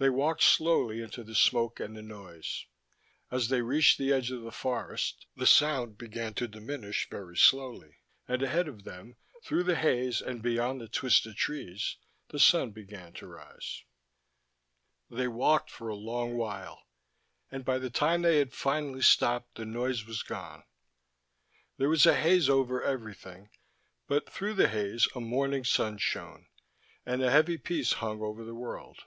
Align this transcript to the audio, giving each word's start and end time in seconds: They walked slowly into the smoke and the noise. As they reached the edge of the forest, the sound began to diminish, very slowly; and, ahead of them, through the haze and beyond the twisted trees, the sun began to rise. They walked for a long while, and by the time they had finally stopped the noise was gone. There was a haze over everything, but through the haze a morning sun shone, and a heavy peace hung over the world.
They 0.00 0.10
walked 0.10 0.42
slowly 0.42 1.00
into 1.00 1.22
the 1.22 1.36
smoke 1.36 1.78
and 1.78 1.96
the 1.96 2.02
noise. 2.02 2.66
As 3.30 3.50
they 3.50 3.62
reached 3.62 3.98
the 3.98 4.12
edge 4.12 4.32
of 4.32 4.42
the 4.42 4.50
forest, 4.50 5.26
the 5.36 5.46
sound 5.46 5.96
began 5.96 6.34
to 6.34 6.48
diminish, 6.48 7.08
very 7.08 7.36
slowly; 7.36 7.98
and, 8.26 8.42
ahead 8.42 8.66
of 8.66 8.82
them, 8.82 9.14
through 9.44 9.62
the 9.62 9.76
haze 9.76 10.20
and 10.20 10.42
beyond 10.42 10.80
the 10.80 10.88
twisted 10.88 11.36
trees, 11.36 11.98
the 12.30 12.40
sun 12.40 12.72
began 12.72 13.12
to 13.12 13.28
rise. 13.28 13.84
They 15.08 15.28
walked 15.28 15.70
for 15.70 15.86
a 15.86 15.94
long 15.94 16.34
while, 16.36 16.82
and 17.52 17.64
by 17.64 17.78
the 17.78 17.88
time 17.88 18.22
they 18.22 18.38
had 18.38 18.52
finally 18.52 19.02
stopped 19.02 19.54
the 19.54 19.64
noise 19.64 20.04
was 20.04 20.24
gone. 20.24 20.64
There 21.76 21.88
was 21.88 22.06
a 22.06 22.16
haze 22.16 22.48
over 22.48 22.82
everything, 22.82 23.50
but 24.08 24.28
through 24.28 24.54
the 24.54 24.66
haze 24.66 25.06
a 25.14 25.20
morning 25.20 25.62
sun 25.62 25.98
shone, 25.98 26.46
and 27.06 27.22
a 27.22 27.30
heavy 27.30 27.56
peace 27.56 27.92
hung 27.92 28.20
over 28.20 28.42
the 28.44 28.56
world. 28.56 28.98